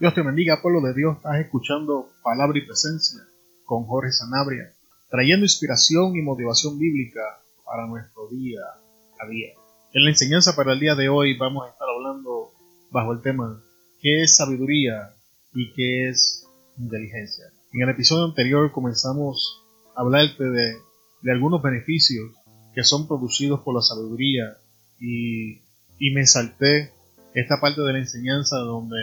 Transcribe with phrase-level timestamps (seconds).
[0.00, 1.18] Dios te bendiga, pueblo de Dios.
[1.18, 3.20] Estás escuchando Palabra y Presencia
[3.66, 4.72] con Jorge Sanabria,
[5.10, 7.20] trayendo inspiración y motivación bíblica
[7.66, 8.60] para nuestro día
[9.20, 9.50] a día.
[9.92, 12.50] En la enseñanza para el día de hoy vamos a estar hablando
[12.90, 13.62] bajo el tema
[14.00, 15.12] ¿qué es sabiduría
[15.52, 16.46] y qué es
[16.78, 17.44] inteligencia?
[17.74, 19.62] En el episodio anterior comenzamos
[19.94, 20.76] a hablarte de,
[21.20, 22.30] de algunos beneficios
[22.74, 24.56] que son producidos por la sabiduría
[24.98, 25.60] y,
[25.98, 26.90] y me salté
[27.34, 28.96] esta parte de la enseñanza donde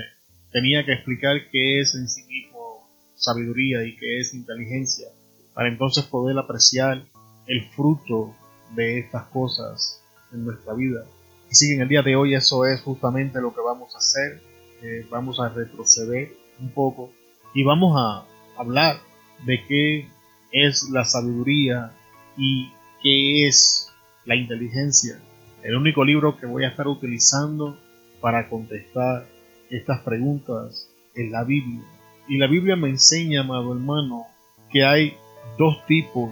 [0.58, 5.08] tenía que explicar qué es en sí mismo sabiduría y qué es inteligencia,
[5.54, 7.06] para entonces poder apreciar
[7.46, 8.34] el fruto
[8.76, 10.02] de estas cosas
[10.34, 11.06] en nuestra vida.
[11.52, 14.42] Así que en el día de hoy eso es justamente lo que vamos a hacer.
[14.82, 17.12] Eh, vamos a retroceder un poco
[17.54, 18.26] y vamos a
[18.60, 18.98] hablar
[19.46, 20.08] de qué
[20.52, 21.92] es la sabiduría
[22.36, 22.72] y
[23.04, 23.94] qué es
[24.26, 25.20] la inteligencia.
[25.62, 27.78] El único libro que voy a estar utilizando
[28.22, 29.37] para contestar
[29.70, 31.84] estas preguntas en la Biblia.
[32.28, 34.26] Y la Biblia me enseña, amado hermano,
[34.72, 35.18] que hay
[35.58, 36.32] dos tipos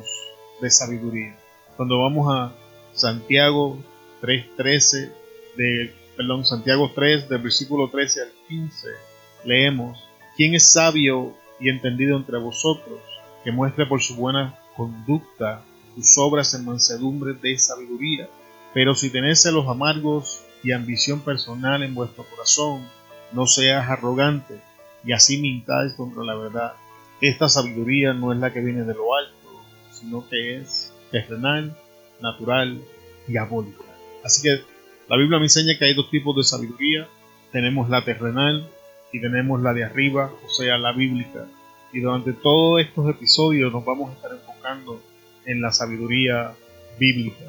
[0.62, 1.36] de sabiduría.
[1.78, 2.54] Cuando vamos a
[2.94, 3.78] Santiago
[4.22, 5.12] 3.13,
[5.58, 8.88] de, perdón, Santiago 3, del versículo 13 al 15,
[9.46, 9.98] leemos,
[10.36, 13.00] ¿quién es sabio y entendido entre vosotros,
[13.44, 15.64] que muestre por su buena conducta
[15.96, 18.30] sus obras en mansedumbre de sabiduría?
[18.74, 22.86] Pero si tenéis celos amargos y ambición personal en vuestro corazón,
[23.32, 24.60] no seas arrogante
[25.06, 26.74] y así mintáis contra la verdad.
[27.22, 31.78] Esta sabiduría no es la que viene de lo alto, sino que es terrenal,
[32.22, 32.82] natural,
[33.28, 33.84] diabólica.
[34.24, 34.64] Así que
[35.08, 37.08] la Biblia me enseña que hay dos tipos de sabiduría.
[37.52, 38.68] Tenemos la terrenal
[39.14, 41.46] y tenemos la de arriba, o sea, la bíblica.
[41.94, 45.02] Y durante todos estos episodios nos vamos a estar enfocando
[45.46, 46.54] en la sabiduría
[47.00, 47.46] bíblica.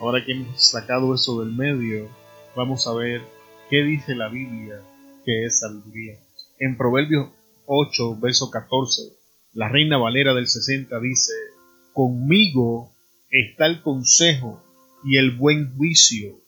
[0.00, 2.08] Ahora que hemos sacado eso del medio,
[2.54, 3.22] vamos a ver
[3.70, 4.80] qué dice la Biblia
[5.28, 6.18] que es sabiduría.
[6.58, 7.28] En Proverbios
[7.66, 9.02] 8, verso 14,
[9.52, 11.34] la Reina Valera del 60 dice,
[11.92, 12.94] Conmigo
[13.28, 14.64] está el consejo
[15.04, 16.40] y el buen juicio.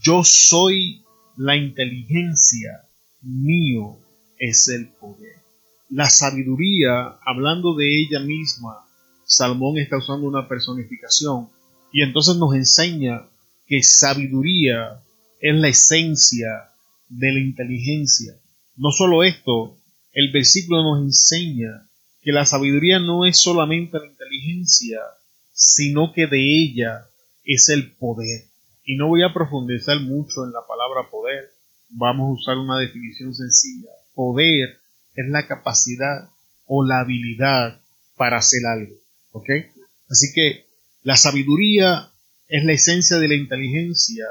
[0.00, 1.02] Yo soy
[1.36, 2.82] la inteligencia,
[3.22, 3.98] mío
[4.38, 5.42] es el poder.
[5.90, 8.86] La sabiduría, hablando de ella misma,
[9.24, 11.48] Salmón está usando una personificación
[11.92, 13.28] y entonces nos enseña
[13.66, 15.02] que sabiduría
[15.40, 16.68] es la esencia
[17.08, 18.34] de la inteligencia.
[18.76, 19.78] No solo esto,
[20.12, 21.88] el versículo nos enseña
[22.22, 25.00] que la sabiduría no es solamente la inteligencia,
[25.52, 27.06] sino que de ella
[27.44, 28.44] es el poder.
[28.84, 31.50] Y no voy a profundizar mucho en la palabra poder,
[31.88, 33.90] vamos a usar una definición sencilla.
[34.14, 34.78] Poder
[35.14, 36.30] es la capacidad
[36.66, 37.80] o la habilidad
[38.16, 38.94] para hacer algo.
[39.32, 39.48] ¿Ok?
[40.08, 40.66] Así que
[41.02, 42.10] la sabiduría
[42.48, 44.24] es la esencia de la inteligencia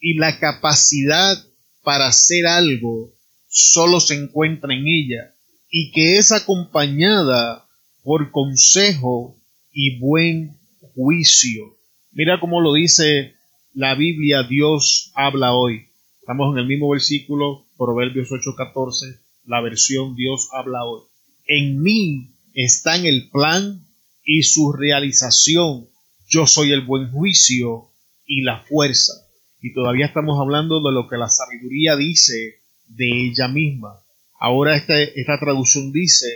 [0.00, 1.36] y la capacidad
[1.84, 3.14] para hacer algo
[3.46, 5.34] solo se encuentra en ella
[5.70, 7.68] y que es acompañada
[8.02, 9.40] por consejo
[9.72, 10.58] y buen
[10.94, 11.76] juicio.
[12.12, 13.34] Mira cómo lo dice
[13.72, 15.88] la Biblia, Dios habla hoy.
[16.20, 21.02] Estamos en el mismo versículo, Proverbios 8:14, la versión Dios habla hoy.
[21.46, 23.86] En mí está en el plan
[24.24, 25.88] y su realización.
[26.26, 27.90] Yo soy el buen juicio
[28.26, 29.23] y la fuerza
[29.64, 33.98] y todavía estamos hablando de lo que la sabiduría dice de ella misma.
[34.38, 36.26] Ahora este, esta traducción dice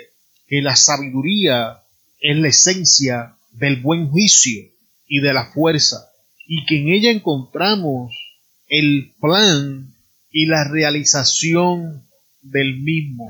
[0.46, 1.82] que la sabiduría
[2.20, 4.64] es la esencia del buen juicio
[5.06, 6.08] y de la fuerza,
[6.46, 8.14] y que en ella encontramos
[8.66, 9.94] el plan
[10.32, 12.08] y la realización
[12.40, 13.26] del mismo.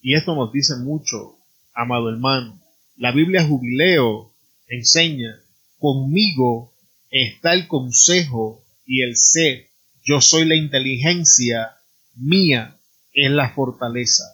[0.00, 1.38] Y esto nos dice mucho,
[1.74, 2.62] amado hermano.
[2.96, 4.32] La Biblia Jubileo
[4.68, 5.40] enseña,
[5.80, 6.72] conmigo
[7.10, 9.68] está el consejo y el ser.
[10.02, 11.76] Yo soy la inteligencia
[12.16, 12.76] mía,
[13.12, 14.24] es la fortaleza.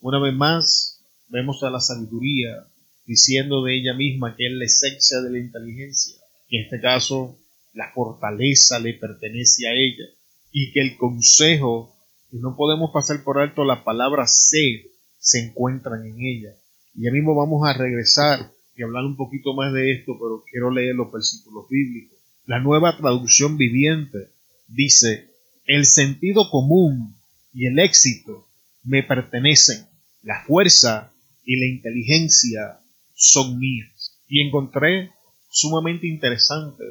[0.00, 2.66] Una vez más, vemos a la sabiduría
[3.04, 6.16] diciendo de ella misma que es la esencia de la inteligencia.
[6.48, 7.38] En este caso,
[7.74, 10.06] la fortaleza le pertenece a ella.
[10.50, 11.94] Y que el consejo,
[12.32, 14.80] y no podemos pasar por alto la palabra ser,
[15.18, 16.56] se encuentran en ella.
[16.94, 20.70] Y ya mismo vamos a regresar y hablar un poquito más de esto, pero quiero
[20.70, 22.15] leer los versículos bíblicos.
[22.46, 24.30] La nueva traducción viviente
[24.68, 25.34] dice,
[25.64, 27.16] el sentido común
[27.52, 28.46] y el éxito
[28.84, 29.84] me pertenecen,
[30.22, 31.12] la fuerza
[31.44, 32.78] y la inteligencia
[33.14, 34.20] son mías.
[34.28, 35.10] Y encontré
[35.50, 36.84] sumamente interesante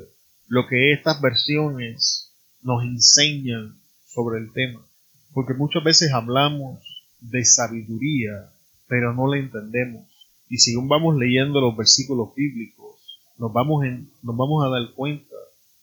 [0.47, 4.85] lo que estas versiones nos enseñan sobre el tema,
[5.33, 6.81] porque muchas veces hablamos
[7.21, 8.49] de sabiduría,
[8.87, 10.05] pero no la entendemos.
[10.49, 12.97] Y según vamos leyendo los versículos bíblicos,
[13.37, 13.85] vamos,
[14.21, 15.34] nos vamos a dar cuenta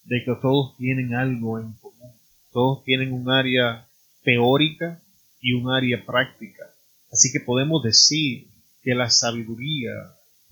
[0.04, 2.12] de que todos tienen algo en común.
[2.52, 3.88] Todos tienen un área
[4.22, 5.02] teórica
[5.40, 6.64] y un área práctica.
[7.10, 8.49] Así que podemos decir
[8.82, 9.93] que la sabiduría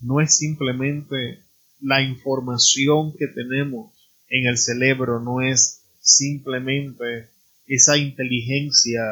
[0.01, 1.45] no es simplemente
[1.81, 3.93] la información que tenemos
[4.29, 7.31] en el cerebro, no es simplemente
[7.67, 9.03] esa inteligencia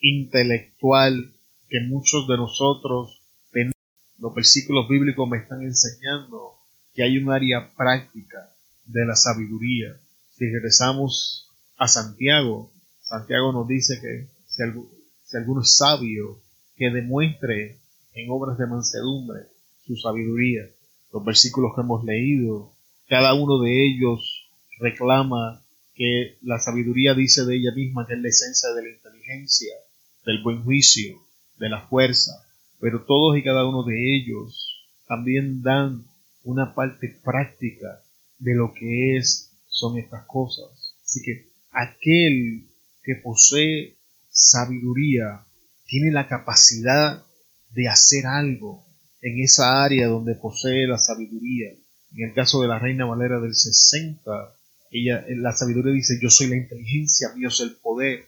[0.00, 1.32] intelectual
[1.68, 3.20] que muchos de nosotros
[3.50, 3.74] tenemos.
[4.18, 6.54] Los versículos bíblicos me están enseñando
[6.94, 8.53] que hay un área práctica
[8.86, 10.00] de la sabiduría.
[10.36, 14.62] Si regresamos a Santiago, Santiago nos dice que si,
[15.36, 16.40] alguno es sabio,
[16.76, 17.78] que demuestre
[18.14, 19.40] en obras de mansedumbre
[19.86, 20.62] su sabiduría.
[21.12, 22.72] Los versículos que hemos leído,
[23.08, 24.48] cada uno de ellos
[24.80, 25.62] reclama
[25.94, 29.74] que la sabiduría dice de ella misma que es la esencia de la inteligencia,
[30.24, 31.20] del buen juicio,
[31.58, 32.32] de la fuerza,
[32.80, 36.04] pero todos y cada uno de ellos también dan
[36.42, 38.02] una parte práctica
[38.44, 40.94] de lo que es son estas cosas.
[41.02, 42.68] Así que aquel
[43.02, 43.96] que posee
[44.28, 45.46] sabiduría
[45.86, 47.24] tiene la capacidad
[47.70, 48.84] de hacer algo
[49.22, 51.70] en esa área donde posee la sabiduría.
[52.12, 54.30] En el caso de la Reina Valera del 60,
[54.90, 58.26] ella, la sabiduría dice, yo soy la inteligencia, mío es el poder,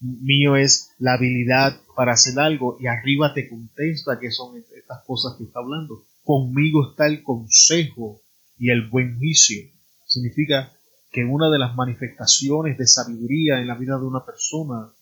[0.00, 5.34] mío es la habilidad para hacer algo y arriba te contesta que son estas cosas
[5.36, 6.06] que está hablando.
[6.22, 8.22] Conmigo está el consejo
[8.60, 9.68] y el buen juicio.
[10.06, 10.72] Significa
[11.10, 14.92] que una de las manifestaciones de sabiduría en la vida de una persona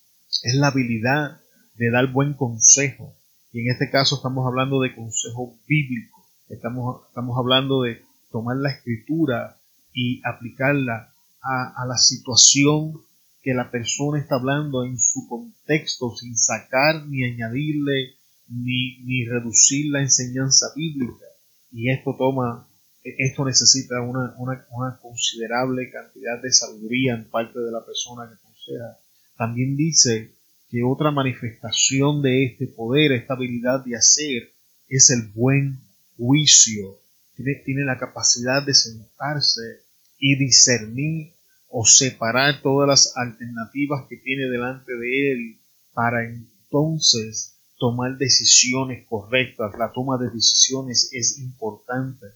[0.42, 1.40] es la habilidad
[1.74, 3.14] de dar buen consejo.
[3.52, 6.26] Y en este caso estamos hablando de consejo bíblico.
[6.48, 8.00] Estamos, estamos hablando de
[8.30, 9.58] tomar la escritura
[9.92, 11.12] y aplicarla
[11.42, 13.02] a, a la situación
[13.42, 18.14] que la persona está hablando en su contexto sin sacar ni añadirle
[18.48, 21.26] ni, ni reducir la enseñanza bíblica.
[21.70, 22.68] Y esto toma,
[23.02, 28.34] esto necesita una, una, una considerable cantidad de sabiduría en parte de la persona que
[28.34, 28.98] aconseja.
[29.36, 30.34] También dice
[30.68, 34.52] que otra manifestación de este poder, esta habilidad de hacer,
[34.88, 35.80] es el buen
[36.16, 37.00] juicio.
[37.36, 39.82] Tiene, tiene la capacidad de sentarse
[40.18, 41.32] y discernir
[41.68, 45.60] o separar todas las alternativas que tiene delante de él
[45.92, 49.72] para entonces tomar decisiones correctas.
[49.78, 52.26] La toma de decisiones es importante.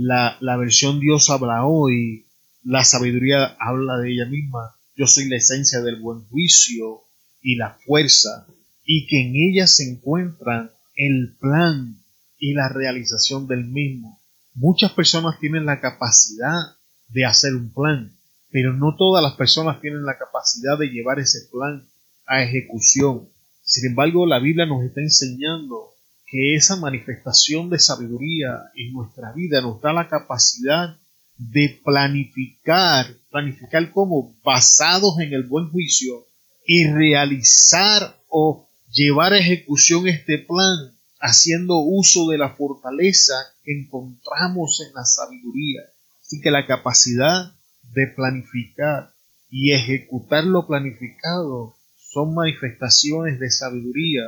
[0.00, 2.28] La, la versión Dios habla hoy,
[2.62, 4.76] la sabiduría habla de ella misma.
[4.94, 7.02] Yo soy la esencia del buen juicio
[7.42, 8.46] y la fuerza,
[8.84, 12.00] y que en ella se encuentran el plan
[12.38, 14.22] y la realización del mismo.
[14.54, 16.76] Muchas personas tienen la capacidad
[17.08, 18.16] de hacer un plan,
[18.52, 21.88] pero no todas las personas tienen la capacidad de llevar ese plan
[22.24, 23.28] a ejecución.
[23.64, 25.90] Sin embargo, la Biblia nos está enseñando
[26.30, 30.98] que esa manifestación de sabiduría en nuestra vida nos da la capacidad
[31.38, 36.26] de planificar, planificar como basados en el buen juicio
[36.66, 43.34] y realizar o llevar a ejecución este plan haciendo uso de la fortaleza
[43.64, 45.80] que encontramos en la sabiduría.
[46.20, 47.52] Así que la capacidad
[47.82, 49.14] de planificar
[49.48, 54.22] y ejecutar lo planificado son manifestaciones de sabiduría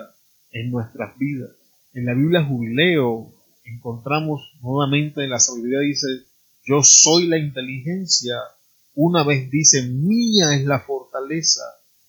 [0.52, 1.59] en nuestras vidas.
[1.92, 3.32] En la Biblia Jubileo
[3.64, 6.06] encontramos nuevamente la sabiduría dice,
[6.64, 8.36] yo soy la inteligencia,
[8.94, 11.62] una vez dice, mía es la fortaleza,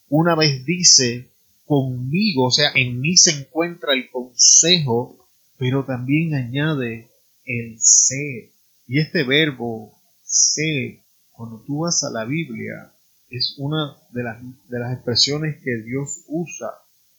[0.07, 1.31] una vez dice,
[1.65, 7.09] conmigo, o sea, en mí se encuentra el consejo, pero también añade
[7.45, 8.51] el ser.
[8.87, 10.99] Y este verbo ser
[11.31, 12.93] cuando tú vas a la Biblia,
[13.29, 16.69] es una de las, de las expresiones que Dios usa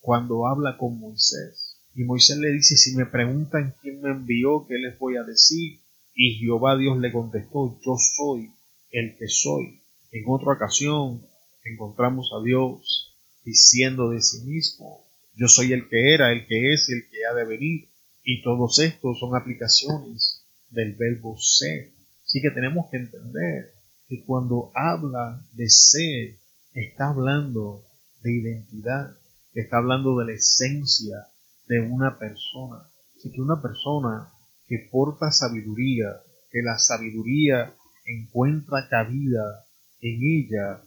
[0.00, 1.61] cuando habla con Moisés.
[1.94, 5.80] Y Moisés le dice, si me preguntan quién me envió, ¿qué les voy a decir?
[6.14, 8.50] Y Jehová Dios le contestó, yo soy
[8.90, 9.82] el que soy.
[10.10, 11.22] En otra ocasión
[11.64, 16.88] encontramos a Dios diciendo de sí mismo, yo soy el que era, el que es,
[16.88, 17.88] el que ha de venir.
[18.22, 21.92] Y todos estos son aplicaciones del verbo ser.
[22.24, 23.74] Así que tenemos que entender
[24.08, 26.36] que cuando habla de ser,
[26.72, 27.84] está hablando
[28.22, 29.16] de identidad,
[29.54, 31.26] está hablando de la esencia
[31.66, 32.82] de una persona.
[33.16, 34.28] Así que una persona
[34.66, 36.06] que porta sabiduría,
[36.50, 39.64] que la sabiduría encuentra cabida
[40.00, 40.82] en ella,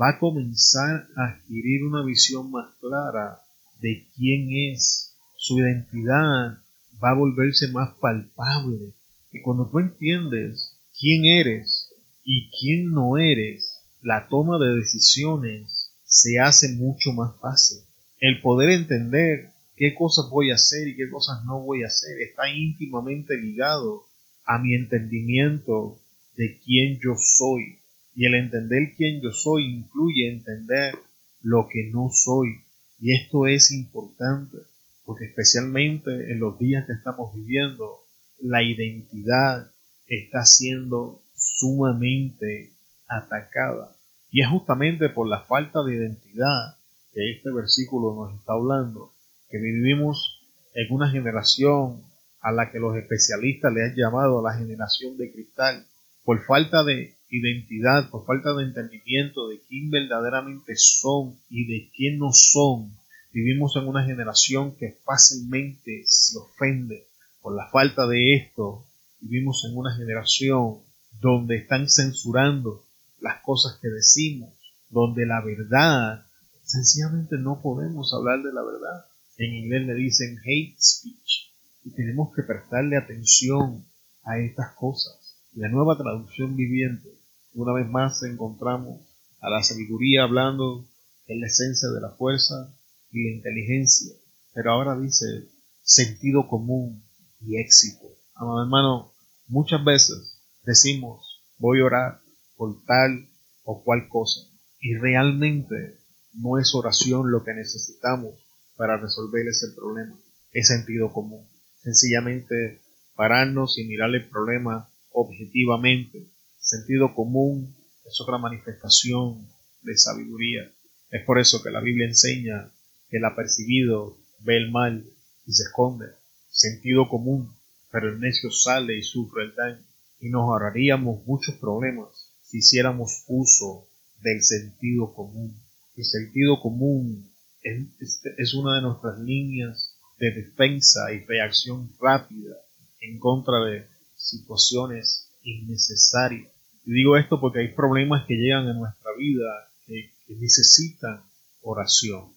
[0.00, 3.40] va a comenzar a adquirir una visión más clara
[3.80, 5.16] de quién es.
[5.36, 6.58] Su identidad
[7.02, 8.94] va a volverse más palpable.
[9.32, 11.90] Y cuando tú entiendes quién eres,
[12.24, 17.78] y quién no eres, la toma de decisiones se hace mucho más fácil.
[18.18, 19.49] El poder entender
[19.80, 24.04] qué cosas voy a hacer y qué cosas no voy a hacer está íntimamente ligado
[24.44, 25.98] a mi entendimiento
[26.36, 27.78] de quién yo soy.
[28.14, 30.98] Y el entender quién yo soy incluye entender
[31.40, 32.60] lo que no soy.
[33.00, 34.58] Y esto es importante,
[35.06, 38.04] porque especialmente en los días que estamos viviendo,
[38.38, 39.72] la identidad
[40.06, 42.74] está siendo sumamente
[43.08, 43.96] atacada.
[44.30, 46.76] Y es justamente por la falta de identidad
[47.14, 49.14] que este versículo nos está hablando,
[49.50, 50.40] que vivimos
[50.74, 52.02] en una generación
[52.40, 55.86] a la que los especialistas le han llamado la generación de cristal,
[56.24, 62.18] por falta de identidad, por falta de entendimiento de quién verdaderamente son y de quién
[62.18, 62.92] no son.
[63.32, 67.06] Vivimos en una generación que fácilmente se ofende
[67.40, 68.86] por la falta de esto.
[69.20, 70.78] Vivimos en una generación
[71.20, 72.84] donde están censurando
[73.20, 74.50] las cosas que decimos,
[74.88, 76.24] donde la verdad,
[76.64, 79.09] sencillamente no podemos hablar de la verdad.
[79.40, 81.50] En inglés le dicen hate speech
[81.82, 83.86] y tenemos que prestarle atención
[84.22, 85.40] a estas cosas.
[85.54, 87.08] La nueva traducción viviente,
[87.54, 89.00] una vez más encontramos
[89.40, 90.86] a la sabiduría hablando
[91.26, 92.76] en la esencia de la fuerza
[93.10, 94.12] y la inteligencia,
[94.52, 95.48] pero ahora dice
[95.80, 97.02] sentido común
[97.40, 98.08] y éxito.
[98.34, 99.14] Amado hermano,
[99.46, 102.20] muchas veces decimos voy a orar
[102.56, 103.30] por tal
[103.64, 104.40] o cual cosa
[104.80, 105.96] y realmente
[106.34, 108.34] no es oración lo que necesitamos
[108.80, 110.18] para resolver ese problema,
[110.52, 111.46] es sentido común
[111.82, 112.80] sencillamente
[113.14, 116.30] pararnos y mirar el problema objetivamente.
[116.58, 119.46] Sentido común es otra manifestación
[119.82, 120.72] de sabiduría.
[121.10, 122.72] Es por eso que la Biblia enseña
[123.10, 125.04] que el apercibido ve el mal
[125.46, 126.06] y se esconde.
[126.48, 127.54] Sentido común,
[127.90, 129.84] pero el necio sale y sufre el daño.
[130.20, 135.60] Y nos ahorraríamos muchos problemas si hiciéramos uso del sentido común.
[135.96, 137.29] El sentido común
[137.62, 142.56] es, es una de nuestras líneas de defensa y reacción rápida
[143.00, 146.52] en contra de situaciones innecesarias.
[146.84, 151.24] Y digo esto porque hay problemas que llegan a nuestra vida que, necesitan
[151.60, 152.32] oración.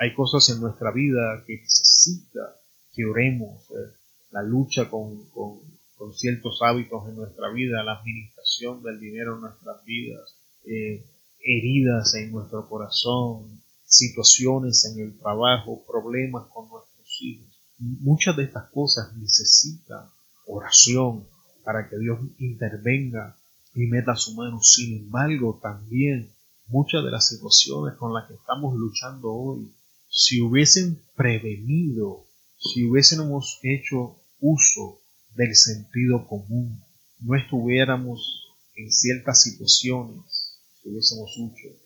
[0.00, 2.56] Hay, cosas en nuestra vida que necesita
[2.94, 3.60] que oremos.
[3.70, 3.92] Eh,
[4.30, 5.60] la lucha con, con,
[6.14, 11.06] ciertos hábitos en nuestra vida, la administración del dinero en nuestras vidas, eh,
[11.38, 13.62] heridas en nuestro corazón,
[13.96, 16.94] situaciones en el trabajo, problemas con nuestra
[17.78, 20.08] Muchas de estas cosas necesitan
[20.46, 21.28] oración
[21.64, 23.36] para que Dios intervenga
[23.74, 24.60] y meta su mano.
[24.60, 26.34] Sin embargo, también
[26.66, 29.72] muchas de las situaciones con las que estamos luchando hoy,
[30.08, 35.00] si hubiesen prevenido, si hubiésemos hecho uso
[35.34, 36.82] del sentido común,
[37.20, 41.30] no estuviéramos en ciertas situaciones, si hubiésemos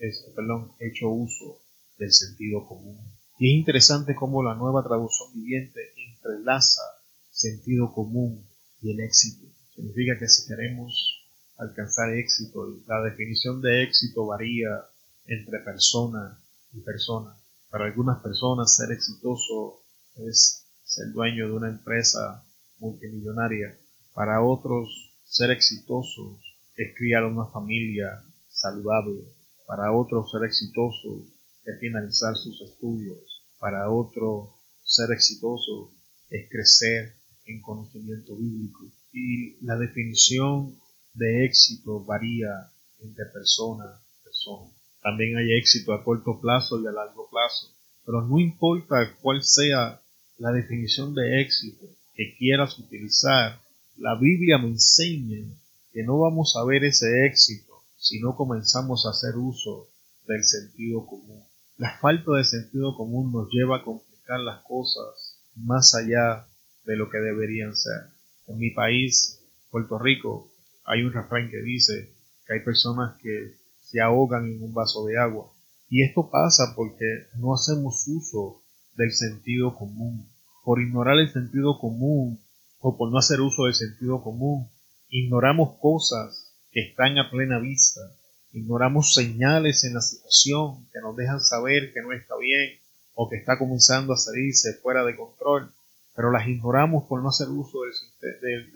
[0.01, 1.61] hecho, perdón, hecho uso
[1.99, 2.99] del sentido común.
[3.39, 6.83] Y es interesante cómo la nueva traducción viviente entrelaza
[7.31, 8.49] sentido común
[8.81, 9.47] y el éxito.
[9.75, 11.25] Significa que si queremos
[11.57, 14.69] alcanzar éxito, la definición de éxito varía
[15.27, 16.41] entre persona
[16.73, 17.37] y persona.
[17.71, 19.83] Para algunas personas ser exitoso
[20.17, 22.45] es ser dueño de una empresa
[22.79, 23.79] multimillonaria.
[24.15, 26.41] Para otros ser exitoso
[26.77, 29.23] es criar una familia saludable.
[29.67, 31.27] Para otros ser exitoso
[31.77, 33.19] finalizar sus estudios.
[33.59, 35.93] Para otro, ser exitoso
[36.31, 37.15] es crecer
[37.47, 38.87] en conocimiento bíblico.
[39.13, 40.75] Y la definición
[41.15, 42.71] de éxito varía
[43.01, 43.85] entre persona
[44.25, 44.71] persona.
[45.03, 47.75] También hay éxito a corto plazo y a largo plazo.
[48.05, 50.01] Pero no importa cuál sea
[50.39, 53.61] la definición de éxito que quieras utilizar,
[53.97, 55.45] la Biblia me enseña
[55.93, 59.89] que no vamos a ver ese éxito si no comenzamos a hacer uso
[60.27, 61.43] del sentido común.
[61.79, 66.49] La falta de sentido común nos lleva a complicar las cosas más allá
[66.85, 68.11] de lo que deberían ser.
[68.49, 70.51] En mi país, Puerto Rico,
[70.85, 75.21] hay un refrán que dice que hay personas que se ahogan en un vaso de
[75.21, 75.53] agua.
[75.89, 78.65] Y esto pasa porque no hacemos uso
[78.97, 80.29] del sentido común.
[80.65, 82.41] Por ignorar el sentido común
[82.81, 84.69] o por no hacer uso del sentido común,
[85.11, 88.01] ignoramos cosas que están a plena vista
[88.53, 92.79] ignoramos señales en la situación que nos dejan saber que no está bien
[93.15, 95.73] o que está comenzando a salirse fuera de control,
[96.15, 97.79] pero las ignoramos por no hacer uso
[98.21, 98.73] del,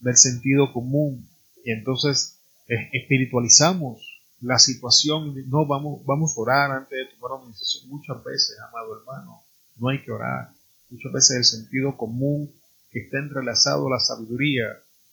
[0.00, 1.28] del, sentido común
[1.64, 7.88] y entonces espiritualizamos la situación no vamos, vamos a orar antes de tomar una decisión.
[7.88, 9.42] Muchas veces, amado hermano,
[9.76, 10.50] no hay que orar.
[10.90, 12.52] Muchas veces el sentido común
[12.90, 14.64] que está entrelazado a la sabiduría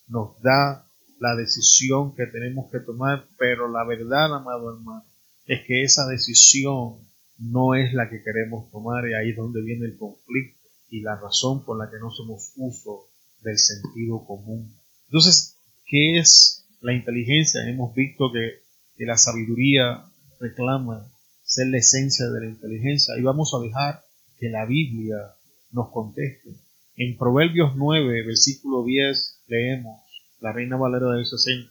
[0.08, 0.86] nos da
[1.22, 5.06] la decisión que tenemos que tomar, pero la verdad, amado hermano,
[5.46, 9.86] es que esa decisión no es la que queremos tomar y ahí es donde viene
[9.86, 10.60] el conflicto
[10.90, 14.76] y la razón por la que no hacemos uso del sentido común.
[15.10, 17.70] Entonces, ¿qué es la inteligencia?
[17.70, 18.64] Hemos visto que,
[18.98, 20.04] que la sabiduría
[20.40, 21.08] reclama
[21.44, 24.02] ser la esencia de la inteligencia y vamos a dejar
[24.40, 25.36] que la Biblia
[25.70, 26.50] nos conteste.
[26.96, 30.11] En Proverbios 9, versículo 10, leemos,
[30.42, 31.70] la Reina Valera del 60,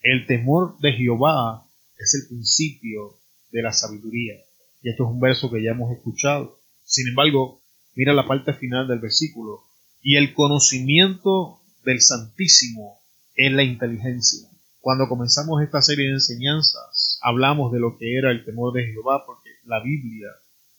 [0.00, 1.66] el temor de Jehová
[1.98, 3.18] es el principio
[3.52, 4.34] de la sabiduría.
[4.82, 6.60] Y esto es un verso que ya hemos escuchado.
[6.82, 7.62] Sin embargo,
[7.94, 9.64] mira la parte final del versículo.
[10.00, 13.00] Y el conocimiento del Santísimo
[13.34, 14.48] es la inteligencia.
[14.80, 19.24] Cuando comenzamos esta serie de enseñanzas, hablamos de lo que era el temor de Jehová,
[19.26, 20.28] porque la Biblia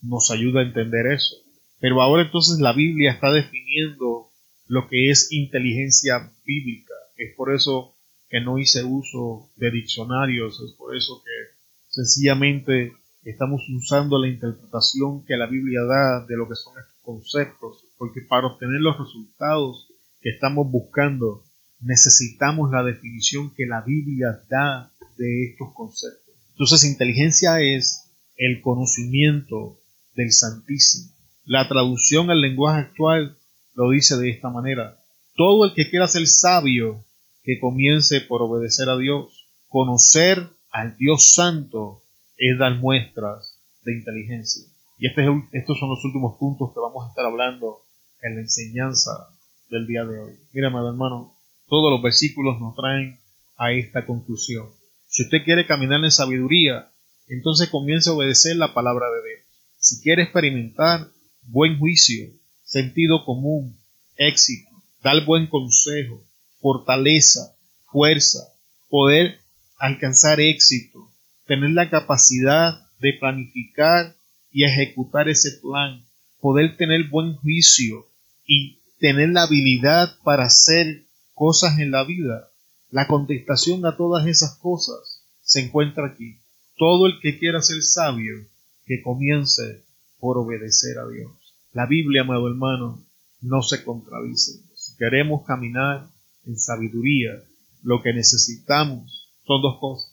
[0.00, 1.36] nos ayuda a entender eso.
[1.78, 4.30] Pero ahora entonces la Biblia está definiendo
[4.66, 6.87] lo que es inteligencia bíblica.
[7.18, 7.96] Es por eso
[8.30, 11.58] que no hice uso de diccionarios, es por eso que
[11.88, 12.92] sencillamente
[13.24, 18.20] estamos usando la interpretación que la Biblia da de lo que son estos conceptos, porque
[18.22, 19.88] para obtener los resultados
[20.20, 21.44] que estamos buscando
[21.80, 26.34] necesitamos la definición que la Biblia da de estos conceptos.
[26.52, 29.80] Entonces inteligencia es el conocimiento
[30.14, 31.12] del Santísimo.
[31.44, 33.38] La traducción al lenguaje actual
[33.74, 35.00] lo dice de esta manera.
[35.34, 37.04] Todo el que quiera ser sabio,
[37.48, 39.48] que comience por obedecer a Dios.
[39.68, 42.02] Conocer al Dios Santo
[42.36, 44.66] es dar muestras de inteligencia.
[44.98, 47.86] Y este estos son los últimos puntos que vamos a estar hablando
[48.20, 49.30] en la enseñanza
[49.70, 50.34] del día de hoy.
[50.52, 51.38] Mira, hermano,
[51.68, 53.18] todos los versículos nos traen
[53.56, 54.68] a esta conclusión.
[55.06, 56.92] Si usted quiere caminar en sabiduría,
[57.28, 59.46] entonces comience a obedecer la palabra de Dios.
[59.78, 61.08] Si quiere experimentar
[61.44, 62.28] buen juicio,
[62.62, 63.74] sentido común,
[64.18, 64.68] éxito,
[65.02, 66.27] dar buen consejo,
[66.60, 68.52] fortaleza, fuerza,
[68.88, 69.40] poder
[69.78, 71.10] alcanzar éxito,
[71.46, 74.16] tener la capacidad de planificar
[74.50, 76.04] y ejecutar ese plan,
[76.40, 78.06] poder tener buen juicio
[78.46, 82.50] y tener la habilidad para hacer cosas en la vida.
[82.90, 86.38] La contestación a todas esas cosas se encuentra aquí.
[86.76, 88.46] Todo el que quiera ser sabio,
[88.86, 89.84] que comience
[90.18, 91.30] por obedecer a Dios.
[91.72, 93.04] La Biblia, amado hermano,
[93.40, 94.60] no se contradice.
[94.74, 96.08] Si queremos caminar
[96.48, 97.44] en sabiduría,
[97.82, 100.12] lo que necesitamos son dos cosas.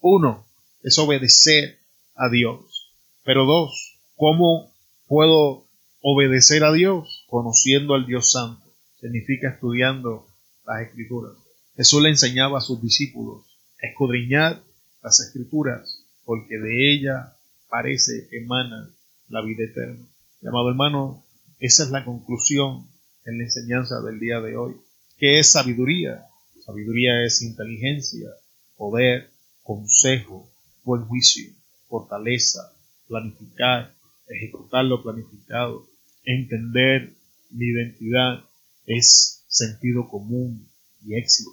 [0.00, 0.46] Uno,
[0.82, 1.78] es obedecer
[2.14, 2.92] a Dios.
[3.24, 4.72] Pero dos, ¿cómo
[5.06, 5.66] puedo
[6.00, 7.24] obedecer a Dios?
[7.28, 8.72] Conociendo al Dios Santo.
[9.00, 10.26] Significa estudiando
[10.66, 11.32] las escrituras.
[11.76, 13.44] Jesús le enseñaba a sus discípulos
[13.80, 14.62] escudriñar
[15.02, 17.36] las escrituras, porque de ella
[17.68, 18.90] parece que emana
[19.28, 20.06] la vida eterna.
[20.46, 21.24] amado hermano,
[21.58, 22.88] esa es la conclusión
[23.24, 24.76] en la enseñanza del día de hoy.
[25.18, 26.26] ¿Qué es sabiduría?
[26.60, 28.28] Sabiduría es inteligencia,
[28.76, 29.30] poder,
[29.62, 30.52] consejo,
[30.84, 31.50] buen juicio,
[31.88, 32.74] fortaleza,
[33.08, 33.94] planificar,
[34.28, 35.88] ejecutar lo planificado,
[36.22, 37.14] entender
[37.48, 38.44] mi identidad,
[38.84, 40.68] es sentido común
[41.02, 41.50] y éxito.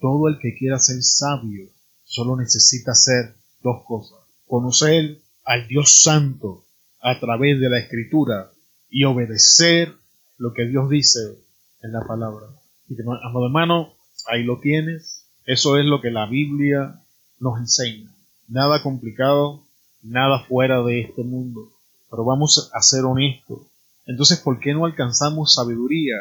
[0.00, 1.68] Todo el que quiera ser sabio
[2.04, 4.18] solo necesita hacer dos cosas.
[4.46, 6.64] Conocer al Dios Santo
[7.00, 8.50] a través de la Escritura
[8.88, 9.94] y obedecer
[10.38, 11.20] lo que Dios dice
[11.82, 12.46] en la palabra.
[13.02, 13.94] Amado hermano,
[14.26, 15.30] ahí lo tienes.
[15.44, 17.00] Eso es lo que la Biblia
[17.38, 18.10] nos enseña.
[18.48, 19.64] Nada complicado,
[20.02, 21.72] nada fuera de este mundo.
[22.10, 23.60] Pero vamos a ser honestos.
[24.06, 26.16] Entonces, ¿por qué no alcanzamos sabiduría?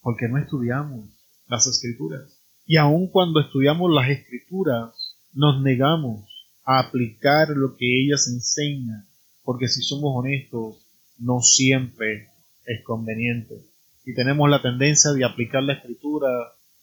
[0.00, 1.08] Porque no estudiamos
[1.48, 2.40] las escrituras.
[2.66, 6.24] Y aun cuando estudiamos las escrituras, nos negamos
[6.64, 9.06] a aplicar lo que ellas enseñan.
[9.42, 10.76] Porque si somos honestos,
[11.18, 12.28] no siempre
[12.64, 13.75] es conveniente
[14.06, 16.28] y tenemos la tendencia de aplicar la escritura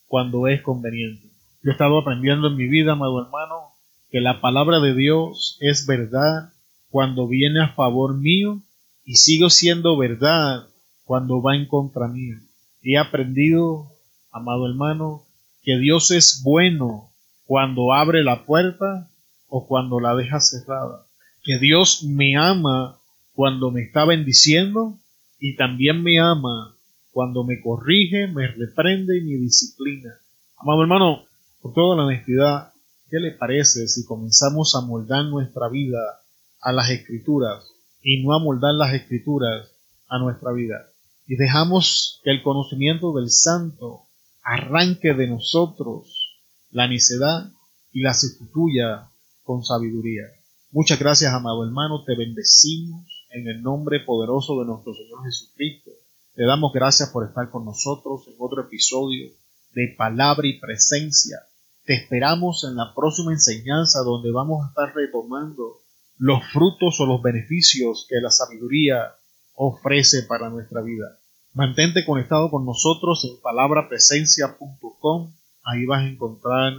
[0.07, 1.29] cuando es conveniente.
[1.63, 3.69] Yo he estado aprendiendo en mi vida, amado hermano,
[4.11, 6.51] que la palabra de Dios es verdad
[6.89, 8.61] cuando viene a favor mío
[9.05, 10.67] y sigo siendo verdad
[11.05, 12.35] cuando va en contra mío.
[12.81, 13.93] He aprendido,
[14.29, 15.23] amado hermano,
[15.63, 17.13] que Dios es bueno
[17.45, 19.09] cuando abre la puerta
[19.47, 21.05] o cuando la deja cerrada.
[21.41, 22.99] Que Dios me ama
[23.31, 24.99] cuando me está bendiciendo
[25.39, 26.75] y también me ama
[27.13, 30.09] cuando me corrige, me reprende y me disciplina.
[30.57, 31.25] Amado hermano,
[31.61, 32.73] por toda la honestidad,
[33.09, 35.99] ¿qué le parece si comenzamos a moldar nuestra vida
[36.59, 37.63] a las escrituras
[38.01, 39.69] y no a moldar las escrituras
[40.07, 40.89] a nuestra vida?
[41.27, 44.07] Y dejamos que el conocimiento del santo
[44.41, 46.39] arranque de nosotros
[46.71, 47.51] la necedad
[47.91, 49.11] y la sustituya
[49.43, 50.23] con sabiduría.
[50.71, 55.91] Muchas gracias, amado hermano, te bendecimos en el nombre poderoso de nuestro Señor Jesucristo
[56.35, 59.31] te damos gracias por estar con nosotros en otro episodio
[59.73, 61.37] de Palabra y Presencia.
[61.85, 65.81] Te esperamos en la próxima enseñanza donde vamos a estar retomando
[66.17, 69.13] los frutos o los beneficios que la sabiduría
[69.53, 71.19] ofrece para nuestra vida.
[71.53, 75.33] Mantente conectado con nosotros en palabrapresencia.com.
[75.63, 76.73] Ahí vas a encontrar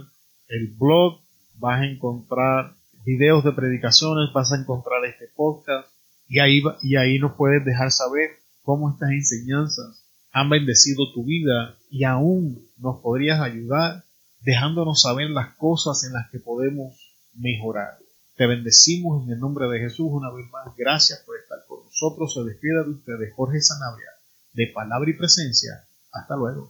[0.49, 1.21] el blog,
[1.55, 5.87] vas a encontrar videos de predicaciones, vas a encontrar este podcast
[6.27, 11.77] y ahí, y ahí nos puedes dejar saber cómo estas enseñanzas han bendecido tu vida
[11.89, 14.03] y aún nos podrías ayudar
[14.41, 16.93] dejándonos saber las cosas en las que podemos
[17.33, 17.97] mejorar.
[18.35, 20.75] Te bendecimos en el nombre de Jesús una vez más.
[20.75, 22.33] Gracias por estar con nosotros.
[22.33, 24.09] Se despide de ustedes Jorge Sanabria
[24.51, 25.85] de Palabra y Presencia.
[26.11, 26.63] Hasta luego.